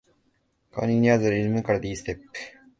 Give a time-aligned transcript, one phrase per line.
[0.71, 2.23] 顔に似合わずリズミカルで良いステップ